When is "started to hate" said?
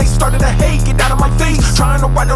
0.06-0.84